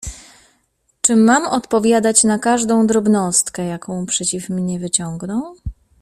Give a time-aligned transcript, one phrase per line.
[1.01, 5.55] —Czy mam odpowiadać na każdą drobnostkę, jaką przeciw mnie wyciągną?